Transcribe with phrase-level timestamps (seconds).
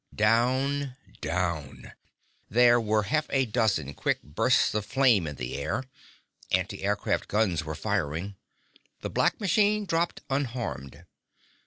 [0.15, 1.91] Down, down
[2.49, 5.83] There were half a dozen quick bursts of flame in the air.
[6.51, 8.35] Anti aircraft guns were firing.
[9.01, 11.05] The black flyer dropped unharmed.